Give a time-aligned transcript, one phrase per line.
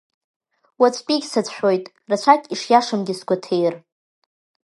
[0.79, 3.73] Уаҵәтәигь сацәшәоит, рацәак ишиашамгьы сгәаҭеир…